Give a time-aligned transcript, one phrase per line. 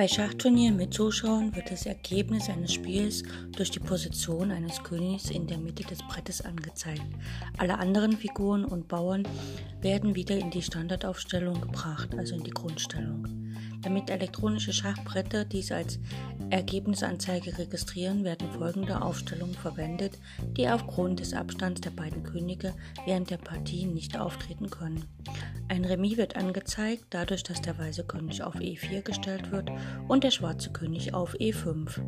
[0.00, 3.22] Bei Schachturnieren mit Zuschauern wird das Ergebnis eines Spiels
[3.54, 7.02] durch die Position eines Königs in der Mitte des Brettes angezeigt.
[7.58, 9.28] Alle anderen Figuren und Bauern
[9.82, 13.39] werden wieder in die Standardaufstellung gebracht, also in die Grundstellung.
[13.82, 15.98] Damit elektronische Schachbretter dies als
[16.50, 20.18] Ergebnisanzeige registrieren, werden folgende Aufstellungen verwendet,
[20.56, 22.74] die aufgrund des Abstands der beiden Könige
[23.06, 25.04] während der Partie nicht auftreten können.
[25.68, 29.70] Ein Remis wird angezeigt, dadurch, dass der weiße König auf E4 gestellt wird
[30.08, 32.00] und der schwarze König auf E5.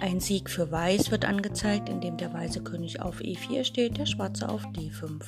[0.00, 4.48] Ein Sieg für Weiß wird angezeigt, indem der weiße König auf E4 steht, der schwarze
[4.48, 5.22] auf D5.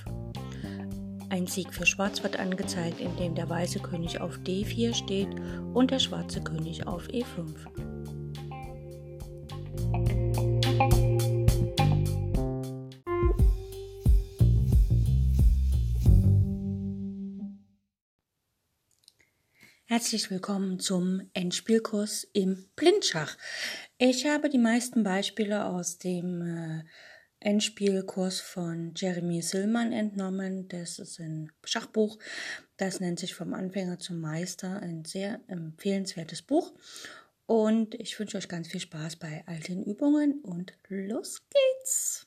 [1.30, 5.28] Ein Sieg für Schwarz wird angezeigt, indem der weiße König auf D4 steht
[5.74, 7.54] und der schwarze König auf E5.
[19.84, 23.36] Herzlich willkommen zum Endspielkurs im Blindschach.
[23.98, 26.84] Ich habe die meisten Beispiele aus dem äh,
[27.40, 30.68] Endspielkurs von Jeremy Sillmann entnommen.
[30.68, 32.18] Das ist ein Schachbuch.
[32.76, 34.80] Das nennt sich Vom Anfänger zum Meister.
[34.80, 36.74] Ein sehr empfehlenswertes Buch.
[37.46, 42.26] Und ich wünsche euch ganz viel Spaß bei all den Übungen und los geht's!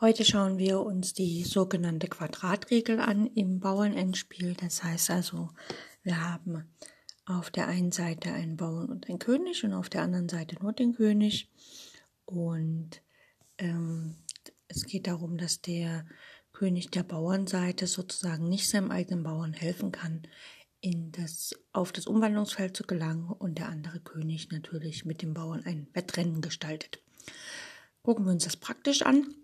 [0.00, 4.54] Heute schauen wir uns die sogenannte Quadratregel an im Bauernendspiel.
[4.54, 5.50] Das heißt also,
[6.02, 6.64] wir haben
[7.26, 10.72] auf der einen Seite einen Bauern und einen König und auf der anderen Seite nur
[10.72, 11.48] den König.
[12.24, 13.02] Und
[13.58, 14.16] ähm,
[14.68, 16.06] es geht darum, dass der
[16.52, 20.22] König der Bauernseite sozusagen nicht seinem eigenen Bauern helfen kann,
[20.80, 25.64] in das, auf das Umwandlungsfeld zu gelangen und der andere König natürlich mit dem Bauern
[25.64, 27.02] ein Wettrennen gestaltet.
[28.02, 29.34] Gucken wir uns das praktisch an.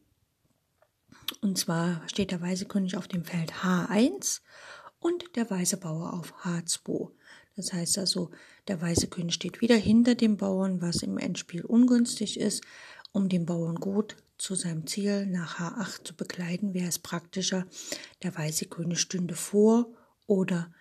[1.41, 4.41] Und zwar steht der weiße König auf dem Feld H1
[5.07, 7.11] und der weiße Bauer auf H2.
[7.55, 8.31] Das heißt also,
[8.67, 12.65] der weiße König steht wieder hinter dem Bauern, was im Endspiel ungünstig ist.
[13.13, 17.67] Um den Bauern gut zu seinem Ziel nach H8 zu begleiten, wäre es praktischer,
[18.23, 19.87] der weiße König stünde vor
[20.27, 20.75] oder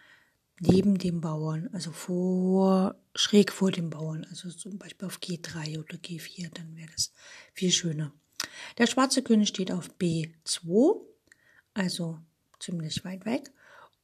[0.59, 5.97] neben dem Bauern, also vor, schräg vor dem Bauern, also zum Beispiel auf G3 oder
[5.97, 7.11] G4, dann wäre das
[7.53, 8.11] viel schöner.
[8.77, 10.99] Der schwarze König steht auf B2,
[11.73, 12.19] also
[12.59, 13.51] ziemlich weit weg.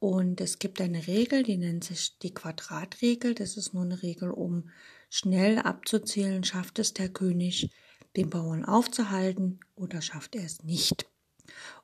[0.02, 3.36] Und es gibt eine Regel, die nennt sich die Quadratregel.
[3.36, 4.68] Das ist nur eine Regel, um
[5.08, 7.70] schnell abzuzählen, schafft es der König,
[8.16, 11.06] den Bauern aufzuhalten oder schafft er es nicht.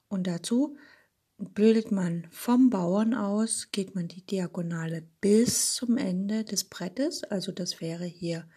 [0.09, 0.77] Und dazu
[1.39, 7.23] bildet man vom Bauern aus, geht man die Diagonale bis zum Ende des Brettes.
[7.23, 8.49] Also das wäre hier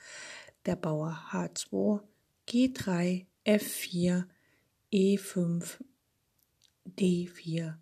[0.66, 2.02] der Bauer H2,
[2.48, 4.24] G3, F4,
[4.92, 5.78] E5,
[6.98, 7.76] D4,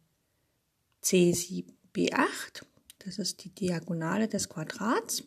[1.04, 2.64] C7, B8.
[3.00, 5.24] Das ist die Diagonale des Quadrats.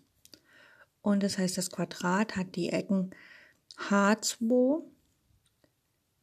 [1.00, 3.10] Und das heißt, das Quadrat hat die Ecken
[3.76, 4.84] H2,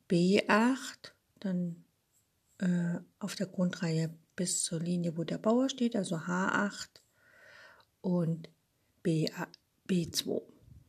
[0.09, 1.83] B8, dann
[2.59, 7.01] äh, auf der Grundreihe bis zur Linie, wo der Bauer steht, also H8
[8.01, 8.49] und
[9.03, 9.29] B,
[9.87, 10.41] B2.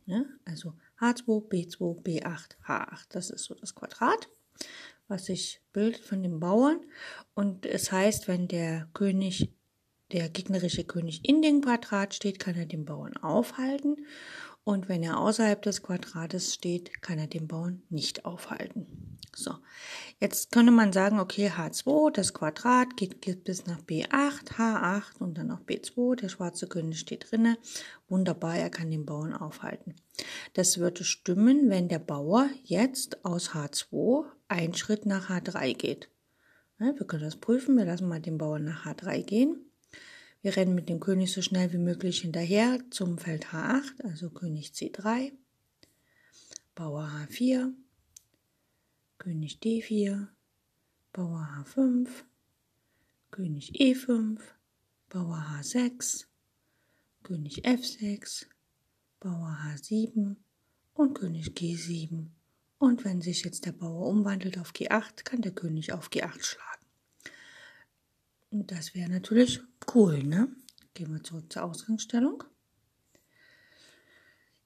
[0.07, 0.27] Ne?
[0.45, 3.07] Also H2, B2, B8, H8.
[3.11, 4.29] Das ist so das Quadrat,
[5.11, 6.81] was sich bildet von dem Bauern.
[7.35, 9.53] Und es heißt, wenn der König,
[10.13, 14.07] der gegnerische König in dem Quadrat steht, kann er den Bauern aufhalten.
[14.65, 19.10] Und wenn er außerhalb des Quadrates steht, kann er den Bauern nicht aufhalten.
[19.35, 19.55] So,
[20.19, 25.39] jetzt könnte man sagen, okay, H2, das Quadrat geht, geht bis nach B8, H8 und
[25.39, 26.17] dann auch B2.
[26.17, 27.57] Der schwarze König steht drinne.
[28.09, 29.95] Wunderbar, er kann den Bauern aufhalten.
[30.55, 36.11] Das würde stimmen, wenn der Bauer jetzt aus H2 einen Schritt nach H3 geht.
[36.79, 37.77] Ja, wir können das prüfen.
[37.77, 39.71] Wir lassen mal den Bauern nach H3 gehen.
[40.43, 44.71] Wir rennen mit dem König so schnell wie möglich hinterher zum Feld H8, also König
[44.71, 45.33] C3,
[46.75, 47.75] Bauer H4,
[49.21, 50.29] König D4,
[51.13, 52.09] Bauer H5,
[53.31, 54.41] König E5,
[55.11, 56.25] Bauer H6,
[57.23, 58.47] König F6,
[59.21, 60.37] Bauer H7
[60.95, 62.29] und König G7.
[62.79, 66.87] Und wenn sich jetzt der Bauer umwandelt auf G8, kann der König auf G8 schlagen.
[68.49, 69.61] Und das wäre natürlich
[69.95, 70.49] cool, ne?
[70.95, 72.43] Gehen wir zurück zur Ausgangsstellung.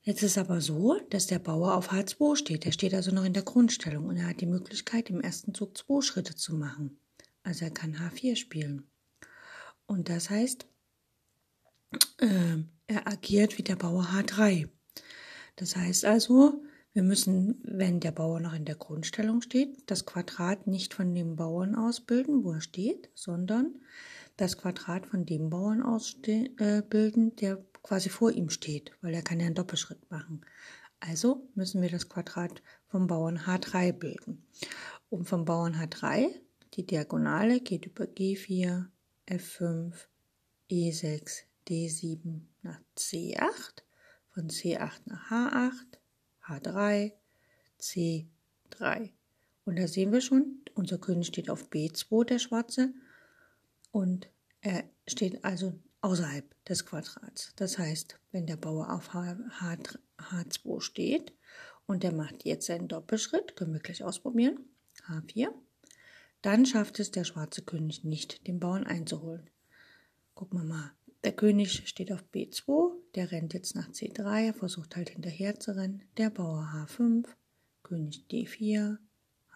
[0.07, 2.67] Jetzt ist aber so, dass der Bauer auf H2 steht.
[2.67, 5.79] Er steht also noch in der Grundstellung und er hat die Möglichkeit, im ersten Zug
[5.79, 6.99] zwei Schritte zu machen.
[7.43, 8.91] Also er kann H4 spielen.
[9.87, 10.67] Und das heißt,
[12.19, 12.57] äh,
[12.87, 14.69] er agiert wie der Bauer H3.
[15.57, 16.63] Das heißt also,
[16.93, 21.35] wir müssen, wenn der Bauer noch in der Grundstellung steht, das Quadrat nicht von dem
[21.37, 23.81] Bauern ausbilden, wo er steht, sondern
[24.37, 29.39] das Quadrat von dem Bauern ausbilden, äh, der quasi vor ihm steht, weil er kann
[29.39, 30.45] ja einen Doppelschritt machen.
[30.99, 34.45] Also müssen wir das Quadrat vom Bauern H3 bilden.
[35.11, 36.29] Und vom Bauern H3,
[36.73, 38.87] die Diagonale geht über G4,
[39.29, 39.93] F5,
[40.71, 43.83] E6, D7 nach C8,
[44.31, 45.99] von C8 nach H8,
[46.49, 47.13] H3,
[47.81, 49.11] C3.
[49.67, 52.95] Und da sehen wir schon, unser König steht auf B2, der Schwarze,
[53.93, 54.29] und
[54.63, 57.55] er steht also außerhalb des Quadrats.
[57.57, 59.77] Das heißt, wenn der Bauer auf H, H,
[60.19, 61.33] H2 steht
[61.87, 64.59] und der macht jetzt einen Doppelschritt, können wir gleich ausprobieren,
[65.09, 65.49] H4,
[66.43, 69.49] dann schafft es der schwarze König nicht, den Bauern einzuholen.
[70.35, 70.93] Gucken wir mal.
[71.25, 75.75] Der König steht auf B2, der rennt jetzt nach C3, er versucht halt hinterher zu
[75.75, 76.03] rennen.
[76.19, 77.29] Der Bauer H5,
[77.83, 78.99] König D4,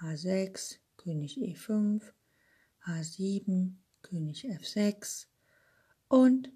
[0.01, 2.01] H6, König E5,
[2.87, 5.27] H7, König F6
[6.09, 6.51] und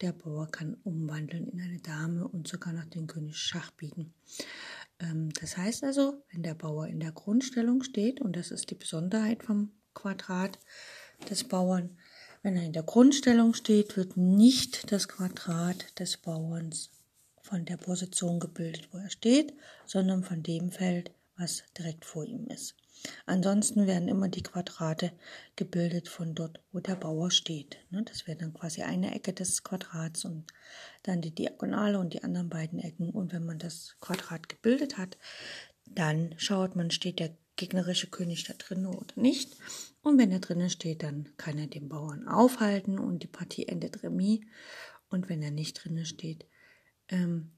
[0.00, 4.12] der Bauer kann umwandeln in eine Dame und sogar noch den König Schach bieten.
[4.98, 8.74] Ähm, das heißt also, wenn der Bauer in der Grundstellung steht, und das ist die
[8.74, 10.58] Besonderheit vom Quadrat
[11.30, 11.96] des Bauern,
[12.42, 16.90] wenn er in der Grundstellung steht, wird nicht das Quadrat des Bauerns
[17.40, 19.54] von der Position gebildet, wo er steht,
[19.86, 22.74] sondern von dem Feld, was direkt vor ihm ist.
[23.26, 25.12] Ansonsten werden immer die Quadrate
[25.56, 27.78] gebildet von dort, wo der Bauer steht.
[27.90, 30.46] Ne, das wäre dann quasi eine Ecke des Quadrats und
[31.02, 33.10] dann die Diagonale und die anderen beiden Ecken.
[33.10, 35.18] Und wenn man das Quadrat gebildet hat,
[35.86, 39.56] dann schaut man, steht der gegnerische König da drin oder nicht.
[40.02, 44.02] Und wenn er drinnen steht, dann kann er den Bauern aufhalten und die Partie endet
[44.02, 44.40] remis.
[45.08, 46.46] Und wenn er nicht drinnen steht,
[47.08, 47.52] ähm,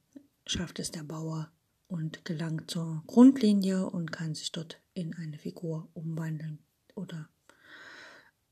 [0.44, 1.50] schafft es der Bauer
[1.88, 6.58] und gelangt zur Grundlinie und kann sich dort in eine Figur umwandeln
[6.94, 7.28] oder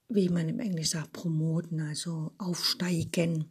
[0.08, 3.50] wie man im Englisch sagt, promoten, also aufsteigen.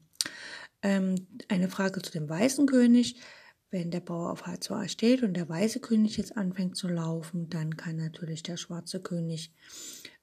[0.82, 3.20] Ähm, eine Frage zu dem weißen König.
[3.72, 7.76] Wenn der Bauer auf H2 steht und der weiße König jetzt anfängt zu laufen, dann
[7.76, 9.52] kann natürlich der schwarze König,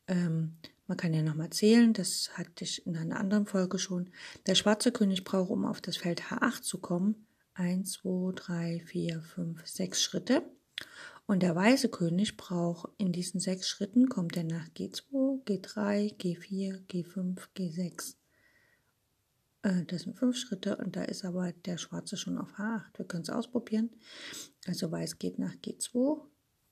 [0.06, 0.56] ähm,
[0.86, 4.10] man kann ja nochmal zählen, das hatte ich in einer anderen Folge schon,
[4.46, 7.26] der schwarze König braucht, um auf das Feld H8 zu kommen,
[7.60, 10.42] 1, 2, 3, 4, 5, 6 Schritte.
[11.26, 16.86] Und der weiße König braucht in diesen sechs Schritten, kommt er nach G2, G3, G4,
[16.88, 18.16] G5, G6.
[19.62, 22.98] Äh, das sind fünf Schritte und da ist aber der Schwarze schon auf H8.
[22.98, 23.90] Wir können es ausprobieren.
[24.66, 26.20] Also Weiß geht nach G2,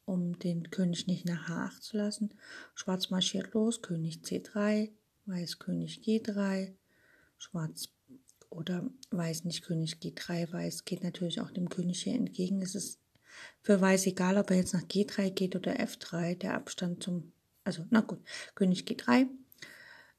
[0.06, 2.34] um den König nicht nach H8 zu lassen.
[2.75, 4.91] Schwarz marschiert los, König C3,
[5.26, 6.75] Weiß König G3,
[7.37, 7.91] Schwarz
[8.50, 12.62] oder Weiß nicht König G3, Weiß geht natürlich auch dem König hier entgegen.
[12.62, 12.98] Es ist
[13.62, 17.32] für Weiß egal, ob er jetzt nach G3 geht oder F3, der Abstand zum,
[17.64, 18.20] also na gut,
[18.54, 19.26] König G3,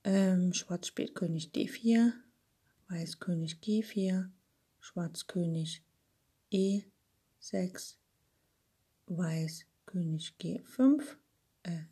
[0.04, 2.14] ähm, Schwarz spielt König D4,
[2.88, 4.30] Weiß König G4,
[4.80, 5.84] Schwarz König
[6.52, 7.96] E6,
[9.08, 11.02] Weiß König G5,
[11.64, 11.84] äh,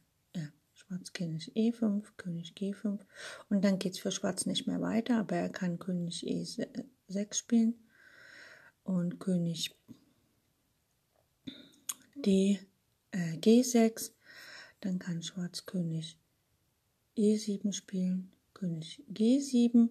[0.88, 3.00] Schwarz König E5, König G5
[3.50, 7.76] und dann geht es für Schwarz nicht mehr weiter, aber er kann König E6 spielen.
[8.84, 9.76] Und König
[12.16, 12.60] D,
[13.12, 14.12] äh, G6,
[14.80, 16.18] dann kann Schwarz König
[17.18, 19.90] E7 spielen, König G7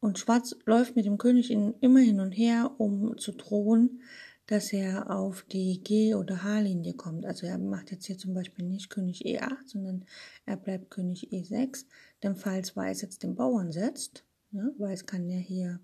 [0.00, 4.02] und Schwarz läuft mit dem König immer hin und her, um zu drohen,
[4.46, 7.26] dass er auf die G- oder H-Linie kommt.
[7.26, 10.04] Also er macht jetzt hier zum Beispiel nicht König E8, sondern
[10.44, 11.84] er bleibt König E6.
[12.22, 15.80] Denn falls Weiß jetzt den Bauern setzt, ne, Weiß kann ja hier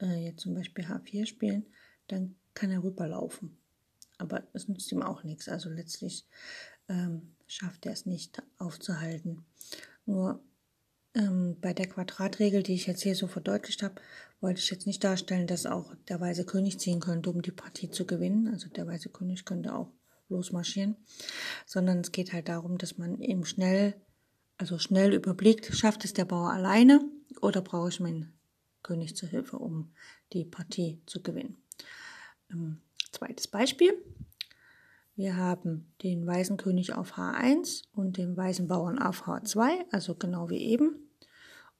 [0.00, 1.66] äh, jetzt zum Beispiel H4 spielen,
[2.08, 3.56] dann kann er rüberlaufen.
[4.18, 5.48] Aber es nützt ihm auch nichts.
[5.48, 6.26] Also letztlich
[6.88, 9.44] ähm, schafft er es nicht aufzuhalten.
[10.06, 10.42] Nur
[11.14, 14.00] ähm, bei der Quadratregel, die ich jetzt hier so verdeutlicht habe,
[14.40, 17.90] wollte ich jetzt nicht darstellen, dass auch der weiße König ziehen könnte, um die Partie
[17.90, 18.48] zu gewinnen.
[18.48, 19.92] Also der weiße König könnte auch
[20.28, 20.96] losmarschieren,
[21.66, 23.94] sondern es geht halt darum, dass man eben schnell,
[24.56, 27.00] also schnell überblickt, schafft es der Bauer alleine
[27.40, 28.38] oder brauche ich meinen
[28.82, 29.92] König zur Hilfe, um
[30.32, 31.56] die Partie zu gewinnen.
[32.50, 32.80] Ähm,
[33.12, 33.92] zweites Beispiel.
[35.16, 40.48] Wir haben den weißen König auf H1 und den weißen Bauern auf H2, also genau
[40.48, 41.07] wie eben.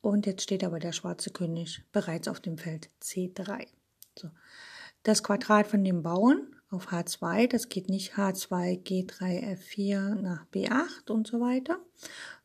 [0.01, 3.67] Und jetzt steht aber der schwarze König bereits auf dem Feld C3.
[4.19, 4.31] So.
[5.03, 11.11] Das Quadrat von dem Bauern auf H2, das geht nicht H2, G3, F4 nach B8
[11.11, 11.79] und so weiter,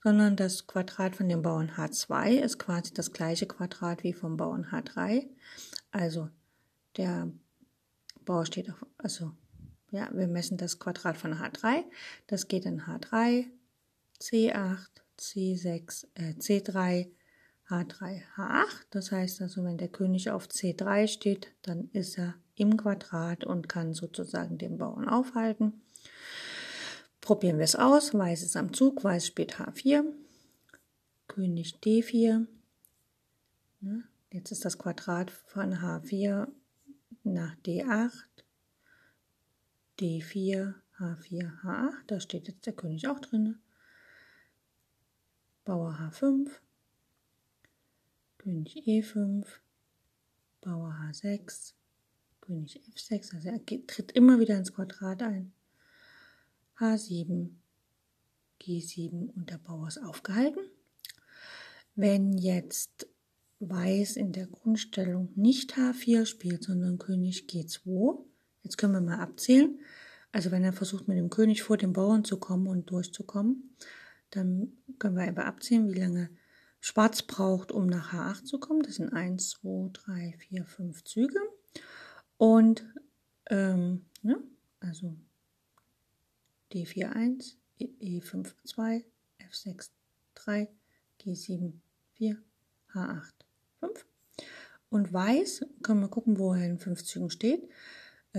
[0.01, 4.65] sondern das Quadrat von dem Bauern H2 ist quasi das gleiche Quadrat wie vom Bauern
[4.65, 5.27] H3.
[5.91, 6.29] Also
[6.95, 7.31] der
[8.23, 9.31] Bauer steht auf, also
[9.91, 11.83] ja, wir messen das Quadrat von H3.
[12.27, 13.45] Das geht in H3,
[14.21, 14.87] C8,
[15.19, 17.09] C6, äh, C3,
[17.69, 18.85] H3, H8.
[18.91, 23.69] Das heißt also, wenn der König auf C3 steht, dann ist er im Quadrat und
[23.69, 25.81] kann sozusagen den Bauern aufhalten.
[27.21, 28.13] Probieren wir es aus.
[28.13, 30.03] Weiß ist am Zug, Weiß spielt H4,
[31.27, 32.45] König D4.
[33.79, 34.03] Ne?
[34.31, 36.47] Jetzt ist das Quadrat von H4
[37.23, 38.11] nach D8,
[39.99, 41.93] D4, H4, H8.
[42.07, 43.59] Da steht jetzt der König auch drin.
[45.63, 46.49] Bauer H5,
[48.43, 49.45] König E5,
[50.59, 51.75] Bauer H6,
[52.41, 55.53] König F6, also er tritt immer wieder ins Quadrat ein.
[56.77, 57.51] H7,
[58.61, 60.59] G7 und der Bauer ist aufgehalten.
[61.95, 63.07] Wenn jetzt
[63.61, 68.25] Weiß in der Grundstellung nicht H4 spielt, sondern König G2,
[68.63, 69.79] jetzt können wir mal abzählen.
[70.33, 73.73] Also wenn er versucht mit dem König vor den Bauern zu kommen und durchzukommen,
[74.31, 76.29] dann können wir einfach abzählen, wie lange
[76.85, 78.83] Schwarz braucht, um nach H8 zu kommen.
[78.83, 81.39] Das sind 1, 2, 3, 4, 5 Züge.
[82.35, 82.85] Und
[83.49, 84.35] ähm, ja,
[84.81, 85.15] also
[86.73, 89.05] D4 1, E5 2,
[89.49, 89.91] F6
[90.35, 90.67] 3,
[91.21, 91.71] G7
[92.15, 92.43] 4,
[92.93, 93.31] H8
[93.79, 94.05] 5.
[94.89, 97.65] Und Weiß, können wir gucken, wo er in fünf Zügen steht.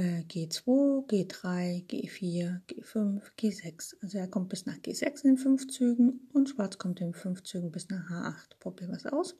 [0.00, 3.94] G2, G3, G4, G5, G6.
[4.02, 7.70] Also er kommt bis nach G6 in fünf Zügen und Schwarz kommt in fünf Zügen
[7.70, 8.58] bis nach H8.
[8.58, 9.36] Probieren wir es aus.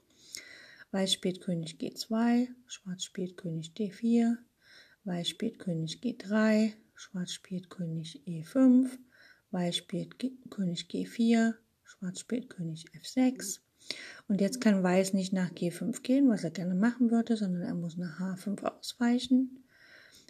[0.93, 4.37] Weiß spielt König G2, Schwarz spielt König D4,
[5.03, 8.91] Weiß spielt König G3, Schwarz spielt König E5,
[9.51, 13.59] Weiß spielt G König G4, Schwarz spielt König F6.
[14.29, 17.75] Und jetzt kann Weiß nicht nach G5 gehen, was er gerne machen würde, sondern er
[17.75, 19.64] muss nach H5 ausweichen.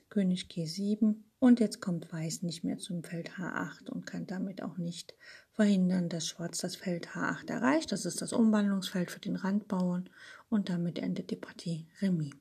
[0.08, 4.78] König G7 und jetzt kommt Weiß nicht mehr zum Feld H8 und kann damit auch
[4.78, 5.14] nicht
[5.52, 7.92] verhindern, dass Schwarz das Feld H8 erreicht.
[7.92, 10.08] Das ist das Umwandlungsfeld für den Randbauern
[10.49, 12.32] und damit endet die Partie Remis.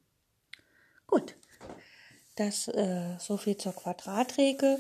[1.05, 1.35] Gut,
[2.35, 4.79] das äh, so viel zur Quadratregel.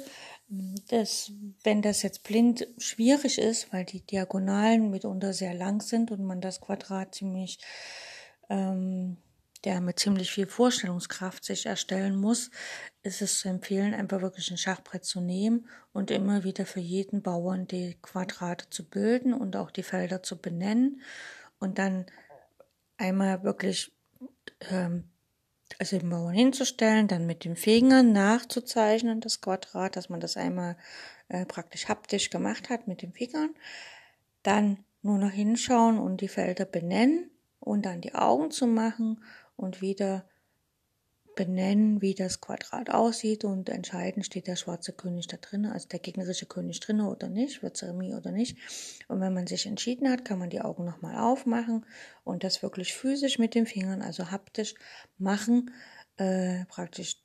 [0.87, 1.31] Das,
[1.63, 6.41] wenn das jetzt blind schwierig ist, weil die Diagonalen mitunter sehr lang sind und man
[6.41, 7.59] das Quadrat ziemlich
[8.49, 9.17] ähm,
[9.63, 12.51] der mit ziemlich viel Vorstellungskraft sich erstellen muss,
[13.01, 17.21] ist es zu empfehlen, einfach wirklich ein Schachbrett zu nehmen und immer wieder für jeden
[17.21, 21.01] Bauern die Quadrate zu bilden und auch die Felder zu benennen
[21.59, 22.05] und dann
[22.97, 23.93] einmal wirklich
[24.69, 25.05] ähm,
[25.79, 30.77] also den Bauern hinzustellen, dann mit den Fingern nachzuzeichnen, das Quadrat, dass man das einmal
[31.29, 33.55] äh, praktisch haptisch gemacht hat mit den Fingern,
[34.43, 39.23] dann nur noch hinschauen und die Felder benennen und dann die Augen zu machen
[39.63, 40.25] und wieder
[41.35, 45.99] benennen, wie das Quadrat aussieht und entscheiden, steht der schwarze König da drin, also der
[45.99, 48.57] gegnerische König drin oder nicht, wird es Remis oder nicht.
[49.07, 51.85] Und wenn man sich entschieden hat, kann man die Augen nochmal aufmachen
[52.23, 54.75] und das wirklich physisch mit den Fingern, also haptisch
[55.17, 55.71] machen,
[56.17, 57.17] äh, praktisch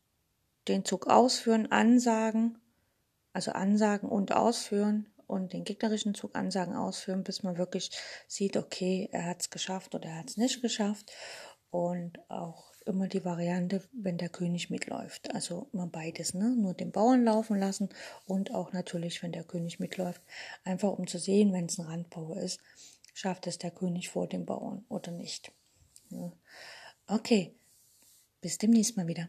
[0.69, 2.59] den Zug ausführen, ansagen,
[3.33, 7.91] also ansagen und ausführen und den gegnerischen Zug ansagen, ausführen, bis man wirklich
[8.27, 11.13] sieht, okay, er hat es geschafft oder er hat es nicht geschafft
[11.71, 15.35] und auch immer die Variante, wenn der König mitläuft.
[15.35, 16.55] Also immer beides, ne?
[16.57, 17.91] Nur den Bauern laufen lassen
[18.27, 20.23] und auch natürlich, wenn der König mitläuft,
[20.65, 22.61] einfach um zu sehen, wenn es ein Randbauer ist,
[23.13, 25.53] schafft es der König vor dem Bauern oder nicht.
[26.11, 26.33] Ja.
[27.07, 27.55] Okay,
[28.41, 29.29] bis demnächst mal wieder.